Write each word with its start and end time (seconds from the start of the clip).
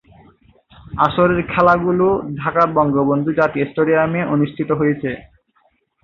আসরের 0.97 1.41
খেলাগুলো 1.47 2.07
ঢাকার 2.35 2.67
বঙ্গবন্ধু 2.73 3.29
জাতীয় 3.33 3.65
স্টেডিয়ামে 3.65 4.21
অনুষ্ঠিত 4.25 4.69
হয়েছে। 4.71 5.09